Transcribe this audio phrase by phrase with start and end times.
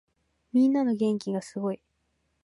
[0.51, 1.79] みんなの元気がすごい。